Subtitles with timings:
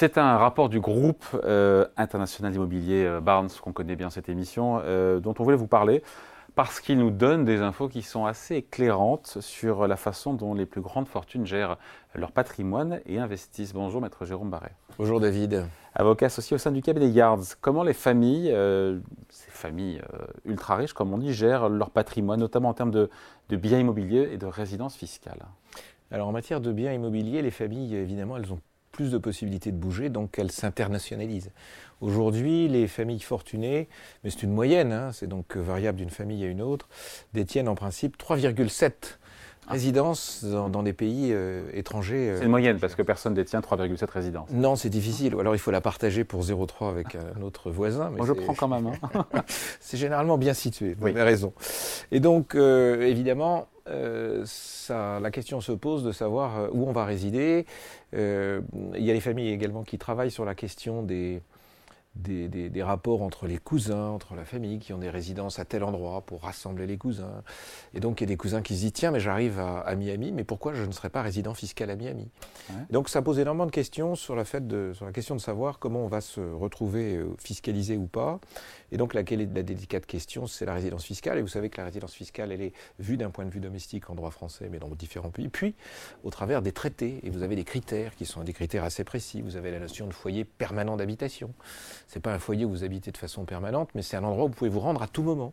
[0.00, 4.80] C'est un rapport du groupe euh, international immobilier euh, Barnes, qu'on connaît bien cette émission,
[4.82, 6.02] euh, dont on voulait vous parler,
[6.54, 10.64] parce qu'il nous donne des infos qui sont assez éclairantes sur la façon dont les
[10.64, 11.76] plus grandes fortunes gèrent
[12.14, 13.74] leur patrimoine et investissent.
[13.74, 14.72] Bonjour, maître Jérôme Barret.
[14.96, 15.66] Bonjour David.
[15.94, 17.58] Avocat associé au sein du cabinet Yards.
[17.60, 18.56] Comment les familles,
[19.28, 20.00] ces familles
[20.46, 23.10] ultra riches, comme on dit, gèrent leur patrimoine, notamment en termes de,
[23.50, 25.44] de biens immobiliers et de résidences fiscales?
[26.10, 28.60] Alors en matière de biens immobiliers, les familles, évidemment, elles ont
[29.08, 31.50] de possibilités de bouger, donc elles s'internationalisent.
[32.02, 33.88] Aujourd'hui, les familles fortunées,
[34.22, 36.88] mais c'est une moyenne, hein, c'est donc variable d'une famille à une autre,
[37.32, 39.29] détiennent en principe 3,7 ah.
[39.70, 42.30] Résidences dans, des pays euh, étrangers.
[42.30, 44.50] Euh, c'est une moyenne parce que personne détient 3,7 résidences.
[44.50, 45.34] Non, c'est difficile.
[45.38, 48.10] Alors il faut la partager pour 0,3 avec un autre voisin.
[48.10, 48.86] Moi je prends quand même.
[48.88, 49.26] Hein.
[49.80, 51.52] c'est généralement bien situé, vous avez raison.
[52.12, 53.68] Et donc euh, évidemment,
[54.44, 57.66] ça, la question se pose de savoir où on va résider.
[58.12, 58.60] il
[58.94, 61.42] y a les familles également qui travaillent sur la question des,
[62.16, 66.22] des, rapports entre les cousins, entre la famille, qui ont des résidences à tel endroit
[66.22, 67.42] pour rassembler les cousins.
[67.94, 70.32] Et donc il y a des cousins qui se disent tiens, mais j'arrive à, Miami,
[70.32, 72.28] mais pourquoi je ne serais pas résident fiscal à Miami
[72.90, 75.78] Donc ça pose énormément de questions sur la, fait de, sur la question de savoir
[75.78, 78.40] comment on va se retrouver euh, fiscalisé ou pas.
[78.92, 81.38] Et donc la, la délicate question, c'est la résidence fiscale.
[81.38, 84.10] Et vous savez que la résidence fiscale, elle est vue d'un point de vue domestique
[84.10, 85.74] en droit français, mais dans différents pays, puis
[86.24, 87.20] au travers des traités.
[87.22, 89.42] Et vous avez des critères qui sont des critères assez précis.
[89.42, 91.52] Vous avez la notion de foyer permanent d'habitation.
[92.10, 94.48] C'est pas un foyer où vous habitez de façon permanente, mais c'est un endroit où
[94.48, 95.52] vous pouvez vous rendre à tout moment.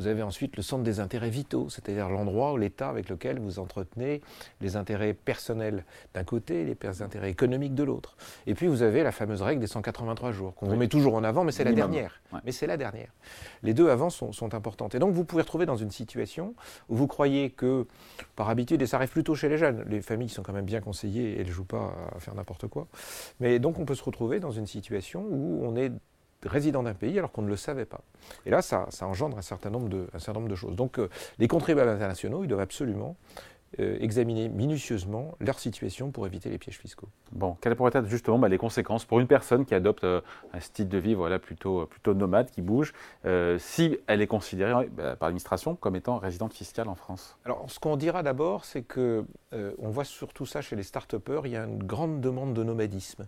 [0.00, 3.60] Vous avez ensuite le centre des intérêts vitaux, c'est-à-dire l'endroit où l'État avec lequel vous
[3.60, 4.20] entretenez
[4.60, 8.16] les intérêts personnels d'un côté et les intérêts économiques de l'autre.
[8.48, 11.22] Et puis vous avez la fameuse règle des 183 jours, qu'on vous met toujours en
[11.22, 12.20] avant, mais c'est la dernière.
[12.44, 13.12] Mais c'est la dernière.
[13.62, 14.96] Les deux avant sont, sont, importantes.
[14.96, 16.56] Et donc vous pouvez retrouver dans une situation
[16.88, 17.86] où vous croyez que,
[18.34, 20.80] par habitude, et ça arrive plutôt chez les jeunes, les familles sont quand même bien
[20.80, 22.88] conseillées et elles ne jouent pas à faire n'importe quoi,
[23.38, 25.91] mais donc on peut se retrouver dans une situation où on est
[26.44, 28.00] résident d'un pays alors qu'on ne le savait pas.
[28.46, 30.76] Et là, ça, engendre un certain nombre de, un certain nombre de choses.
[30.76, 31.08] Donc euh,
[31.38, 33.16] les contribuables internationaux, ils doivent absolument
[33.80, 37.08] euh, examiner minutieusement leur situation pour éviter les pièges fiscaux.
[37.32, 40.20] Bon, quelles pourraient être justement bah, les conséquences pour une personne qui adopte euh,
[40.52, 42.92] un style de vie voilà, plutôt, plutôt nomade, qui bouge,
[43.58, 47.38] si elle est considérée bah, par l'administration comme étant résidente fiscale en France?
[47.44, 51.52] Alors, ce qu'on dira d'abord, c'est que on voit surtout ça chez les start-upers, il
[51.52, 53.26] y a une grande demande de nomadisme.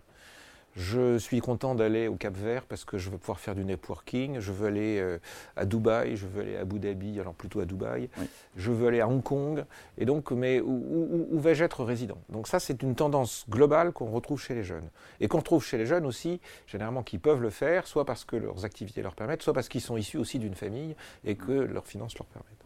[0.76, 4.40] Je suis content d'aller au Cap Vert parce que je veux pouvoir faire du networking.
[4.40, 5.18] Je veux aller euh,
[5.56, 8.08] à Dubaï, je veux aller à Abu Dhabi, alors plutôt à Dubaï.
[8.56, 9.64] Je veux aller à Hong Kong.
[9.98, 12.18] Et donc, mais où, vais-je être résident?
[12.28, 14.88] Donc ça, c'est une tendance globale qu'on retrouve chez les jeunes.
[15.20, 18.36] Et qu'on retrouve chez les jeunes aussi, généralement, qui peuvent le faire, soit parce que
[18.36, 21.86] leurs activités leur permettent, soit parce qu'ils sont issus aussi d'une famille et que leurs
[21.86, 22.64] finances leur permettent.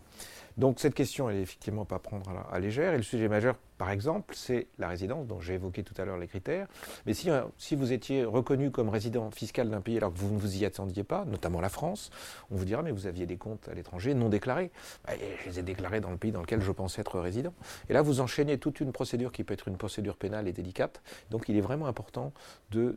[0.59, 2.93] Donc cette question, elle est effectivement pas à prendre à, légère.
[2.93, 6.19] Et le sujet majeur, par exemple, c'est la résidence, dont j'ai évoqué tout à l'heure
[6.19, 6.67] les critères.
[7.07, 10.35] Mais si, euh, si vous étiez reconnu comme résident fiscal d'un pays alors que vous
[10.35, 12.11] ne vous y attendiez pas, notamment la France,
[12.51, 14.73] on vous dira mais vous aviez des comptes à l'étranger non déclarés.
[15.07, 15.13] Bah,
[15.45, 17.55] je les ai déclarés dans le pays dans lequel je pensais être résident.
[17.89, 21.01] Et là, vous enchaînez toute une procédure qui peut être une procédure pénale et délicate.
[21.31, 22.33] Donc il est vraiment important
[22.71, 22.97] de,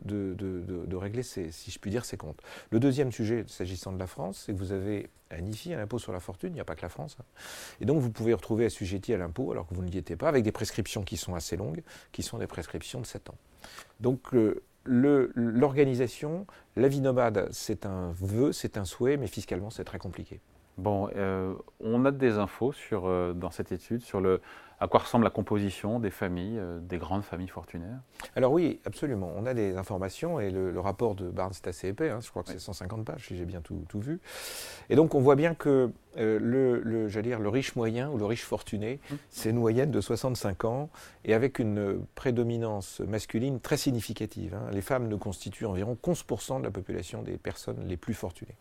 [0.96, 2.40] régler, ces, si je puis dire, ces comptes.
[2.70, 5.98] Le deuxième sujet, s'agissant de la France, c'est que vous avez un IFI, un impôt
[5.98, 7.16] sur la fortune, il n'y a pas que la France.
[7.20, 7.24] Hein.
[7.80, 10.28] Et donc vous pouvez retrouver assujetti à l'impôt alors que vous ne l'y étiez pas,
[10.28, 10.71] avec des prescriptions
[11.04, 13.38] qui sont assez longues, qui sont des prescriptions de 7 ans.
[14.00, 14.30] Donc
[14.84, 16.46] l'organisation,
[16.76, 20.40] la vie nomade, c'est un vœu, c'est un souhait, mais fiscalement c'est très compliqué.
[20.78, 24.40] Bon, euh, on a des infos sur, euh, dans cette étude sur le,
[24.82, 28.00] à quoi ressemble la composition des familles, euh, des grandes familles fortunaires?
[28.34, 29.32] Alors oui, absolument.
[29.36, 32.18] On a des informations et le, rapport de Barnes est assez épais, hein.
[32.20, 34.18] je crois que c'est 150 pages si j'ai bien tout, vu.
[34.90, 38.42] Et donc on voit bien que euh, le, dire, le riche moyen ou le riche
[38.42, 39.14] fortuné, mmh.
[39.30, 40.90] c'est une moyenne de 65 ans
[41.24, 44.54] et avec une prédominance masculine très significative.
[44.54, 44.68] Hein.
[44.72, 48.56] Les femmes ne constituent environ 11% de la population des personnes les plus fortunées.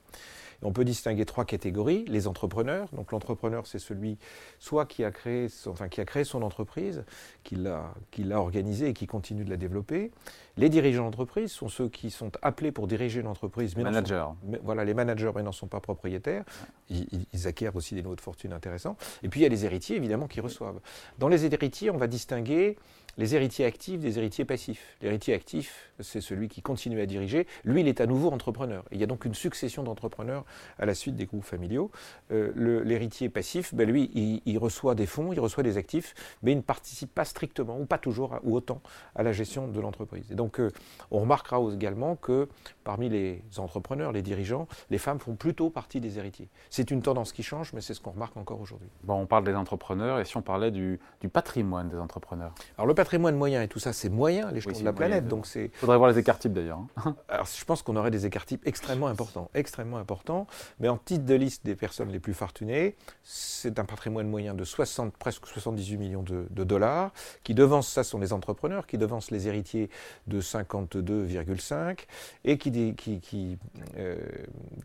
[0.63, 2.05] On peut distinguer trois catégories.
[2.07, 2.87] Les entrepreneurs.
[2.93, 4.17] Donc l'entrepreneur, c'est celui
[4.59, 7.05] soit qui a créé, enfin, qui a créé son entreprise,
[7.45, 7.93] qui l'a
[8.33, 10.11] organisée et qui continue de la développer.
[10.57, 13.77] Les dirigeants d'entreprise sont ceux qui sont appelés pour diriger l'entreprise.
[13.77, 14.25] Mais managers.
[14.61, 16.43] voilà, les managers, mais n'en sont pas propriétaires.
[16.89, 18.97] Ils, ils, acquièrent aussi des niveaux de fortune intéressants.
[19.23, 20.81] Et puis il y a les héritiers, évidemment, qui reçoivent.
[21.17, 22.77] Dans les héritiers, on va distinguer
[23.17, 24.97] les héritiers actifs des héritiers passifs.
[25.01, 27.47] L'héritier actif, c'est celui qui continue à diriger.
[27.63, 28.83] Lui, il est à nouveau entrepreneur.
[28.91, 30.45] Il y a donc une succession d'entrepreneurs
[30.79, 31.91] à la suite des groupes familiaux.
[32.31, 36.13] Euh, l'héritier passif, ben lui, il, reçoit des fonds, il reçoit des actifs,
[36.43, 38.81] mais il ne participe pas strictement, ou pas toujours, ou autant,
[39.15, 40.31] à la gestion de l'entreprise.
[40.31, 40.71] Et donc, euh,
[41.09, 42.47] on remarquera également que
[42.91, 46.49] parmi les entrepreneurs, les dirigeants, les femmes font plutôt partie des héritiers.
[46.69, 48.89] C'est une tendance qui change, mais c'est ce qu'on remarque encore aujourd'hui.
[49.05, 52.53] Bon, on parle des entrepreneurs, et si on parlait du, du patrimoine des entrepreneurs?
[52.77, 55.29] Alors, le patrimoine moyen et tout ça, c'est moyen, l'échelon de la planète.
[55.29, 55.71] Donc c'est.
[55.75, 56.79] Faudrait voir les écarts types d'ailleurs.
[56.97, 57.15] Hein.
[57.29, 60.45] Alors je pense qu'on aurait des écarts types extrêmement importants, extrêmement importants.
[60.81, 64.65] Mais en titre de liste des personnes les plus fortunées, c'est un patrimoine moyen de
[64.65, 67.11] 60, presque 78 millions de, dollars,
[67.45, 69.89] qui devance, ça sont les entrepreneurs, qui devancent les héritiers
[70.27, 71.99] de 52,5
[72.43, 73.57] et qui, qui,
[73.97, 74.17] euh,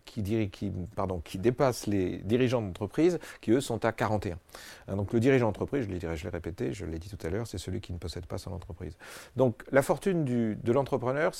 [0.04, 4.38] qui, pardon, qui dépasse les dirigeants d'entreprise, qui eux sont à 41.
[4.88, 7.58] Hein, donc le dirigeant d'entreprise, je l'ai répété, je l'ai dit tout à l'heure, c'est
[7.58, 8.96] celui qui ne possède pas son entreprise.
[9.36, 11.32] Donc la fortune du, de l'entrepreneur,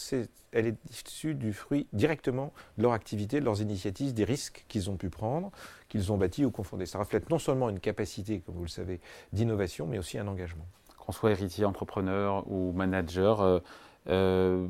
[0.53, 4.91] elle est issue du fruit directement de leur activité, de leurs initiatives, des risques qu'ils
[4.91, 5.51] ont pu prendre,
[5.89, 6.87] qu'ils ont bâtis ou confondés.
[6.87, 9.01] Ça reflète non seulement une capacité, comme vous le savez,
[9.33, 10.67] d'innovation, mais aussi un engagement.
[10.99, 13.61] Qu'on soit héritier, entrepreneur ou manager, euh,
[14.09, 14.67] euh,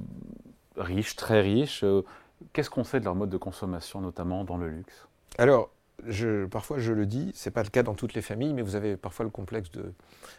[0.77, 2.03] riche, très riche, euh,
[2.53, 5.07] qu'est-ce qu'on sait de leur mode de consommation, notamment dans le luxe?
[5.39, 5.71] Alors,
[6.51, 8.77] parfois je le dis, ce n'est pas le cas dans toutes les familles, mais vous
[8.77, 9.93] avez parfois le complexe de,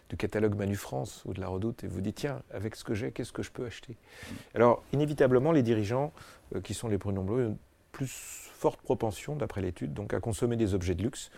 [0.10, 2.94] du catalogue Manu France ou de la Redoute et vous dites tiens, avec ce que
[2.94, 3.98] j'ai, qu'est-ce que je peux acheter?
[4.54, 6.14] Alors, inévitablement, les dirigeants,
[6.56, 7.56] euh, qui sont les plus nombreux,
[7.98, 11.32] plus forte propension, d'après l'étude, donc à consommer des objets de luxe.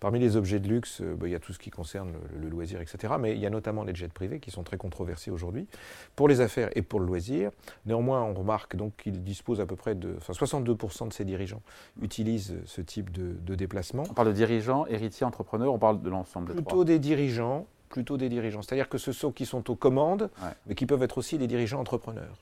[0.00, 2.48] Parmi les objets de luxe, euh, bah, il y a tout ce qui concerne le,
[2.48, 3.14] loisir, etc.
[3.20, 5.66] Mais il y a notamment les jets privés qui sont très controversés aujourd'hui
[6.14, 7.50] pour les affaires et pour le loisir.
[7.84, 11.62] Néanmoins, on remarque donc qu'ils disposent à peu près de, enfin 62% de ces dirigeants
[12.00, 14.04] utilisent ce type de, déplacement.
[14.08, 18.16] On parle de dirigeants, héritiers, entrepreneurs, on parle de l'ensemble des Plutôt des dirigeants, plutôt
[18.16, 18.62] des dirigeants.
[18.62, 20.30] C'est-à-dire que ce sont qui sont aux commandes,
[20.66, 22.36] mais qui peuvent être aussi des dirigeants entrepreneurs.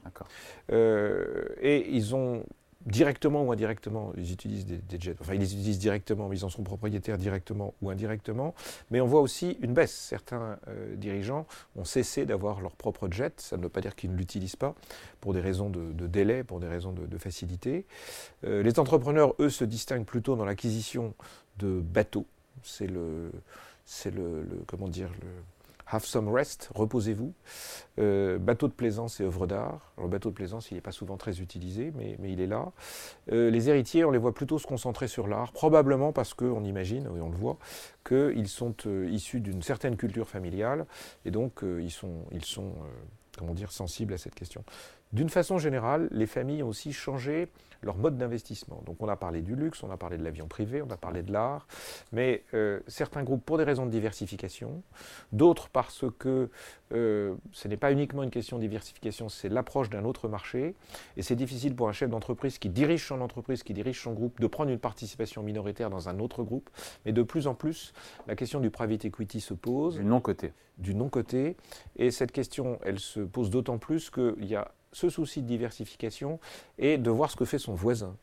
[0.73, 2.45] Euh, et ils ont
[2.87, 6.51] directement ou indirectement, ils utilisent des, jets, enfin ils les utilisent directement, mais ils en
[6.51, 8.55] sont propriétaires directement ou indirectement,
[8.91, 9.95] mais on voit aussi une baisse.
[9.95, 11.47] Certains euh, dirigeants
[11.77, 14.75] ont cessé d'avoir leur propre jet, ça ne veut pas dire qu'ils ne l'utilisent pas,
[15.21, 17.87] pour des raisons de, délai, pour des raisons de, facilité.
[18.45, 21.15] Euh, les entrepreneurs, eux, se distinguent plutôt dans l'acquisition
[21.59, 22.27] de bateaux,
[22.63, 23.31] c'est le,
[24.07, 25.29] le, comment dire, le,
[25.87, 27.35] Have some rest, reposez-vous.
[27.99, 29.93] Euh, bateau de plaisance et œuvre d'art.
[30.01, 32.73] Le bateau de plaisance, il n'est pas souvent très utilisé, mais, il est là.
[33.33, 37.05] Euh, les héritiers, on les voit plutôt se concentrer sur l'art, probablement parce qu'on imagine,
[37.05, 37.59] et on le voit,
[38.07, 40.87] qu'ils sont euh, issus d'une certaine culture familiale,
[41.25, 42.73] et donc ils sont, ils sont
[43.37, 44.65] comment sensibles à cette question.
[45.15, 47.49] D'une façon générale, les familles ont aussi changé
[47.85, 48.83] leur mode d'investissement.
[48.85, 51.23] Donc on a parlé du luxe, on a parlé de l'avion privé, on a parlé
[51.23, 51.69] de l'art,
[52.11, 54.83] mais euh, certains groupes pour des raisons de diversification,
[55.31, 56.51] d'autres parce que
[56.93, 60.75] euh, ce n'est pas uniquement une question de diversification, c'est l'approche d'un autre marché,
[61.17, 64.41] et c'est difficile pour un chef d'entreprise qui dirige son entreprise, qui dirige son groupe,
[64.41, 66.71] de prendre une participation minoritaire dans un autre groupe,
[67.05, 67.93] mais de plus en plus,
[68.27, 69.97] la question du private equity se pose.
[69.97, 70.53] Du non-côté.
[70.79, 71.57] Du non-côté,
[71.97, 76.41] et cette question, elle se pose d'autant plus qu'il y a ce souci de diversification
[76.79, 78.17] et de voir ce que fait son voisin.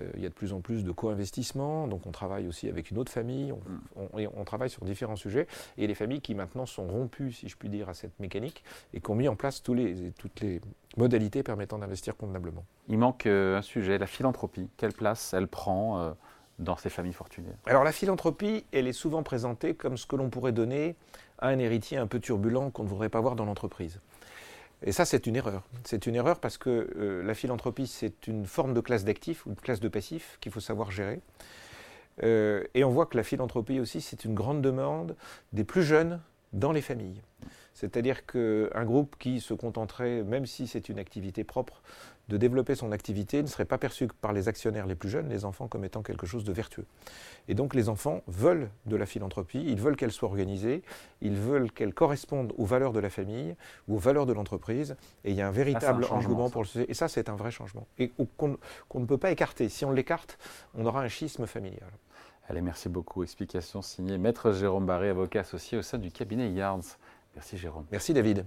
[0.00, 2.90] Euh, il y a de plus en plus de co-investissements, donc on travaille aussi avec
[2.90, 4.28] une autre famille, on, mm.
[4.34, 5.46] on, travaille sur différents sujets,
[5.76, 8.64] et les familles qui maintenant sont rompues, si je puis dire, à cette mécanique,
[8.94, 10.60] et qui ont mis en place tous les, toutes les
[10.96, 12.64] modalités permettant d'investir convenablement.
[12.88, 14.68] Il manque euh, un sujet, la philanthropie.
[14.76, 16.12] Quelle place elle prend euh,
[16.58, 20.30] dans ces familles fortunées Alors la philanthropie, elle est souvent présentée comme ce que l'on
[20.30, 20.96] pourrait donner
[21.38, 24.00] à un héritier un peu turbulent qu'on ne voudrait pas voir dans l'entreprise.
[24.84, 25.62] Et ça, c'est une erreur.
[25.84, 29.54] C'est une erreur parce que euh, la philanthropie, c'est une forme de classe d'actifs ou
[29.54, 31.20] de classe de passifs qu'il faut savoir gérer.
[32.22, 35.16] Euh, et on voit que la philanthropie aussi, c'est une grande demande
[35.52, 36.20] des plus jeunes
[36.52, 37.22] dans les familles.
[37.74, 41.82] C'est-à-dire qu'un groupe qui se contenterait, même si c'est une activité propre,
[42.28, 45.44] de développer son activité ne serait pas perçu par les actionnaires les plus jeunes, les
[45.44, 46.86] enfants, comme étant quelque chose de vertueux.
[47.48, 50.82] Et donc les enfants veulent de la philanthropie, ils veulent qu'elle soit organisée,
[51.20, 53.56] ils veulent qu'elle corresponde aux valeurs de la famille
[53.88, 54.96] ou aux valeurs de l'entreprise.
[55.24, 56.86] Et il y a un véritable engouement pour le sujet.
[56.88, 57.86] Et ça, c'est un vrai changement.
[57.98, 58.56] Et qu'on
[58.94, 59.68] ne peut pas écarter.
[59.68, 60.38] Si on l'écarte,
[60.74, 61.90] on aura un schisme familial.
[62.48, 63.22] Allez, merci beaucoup.
[63.22, 66.98] Explication signée Maître Jérôme Barré, avocat associé au sein du cabinet Yards.
[67.34, 67.86] Merci Jérôme.
[67.90, 68.44] Merci David.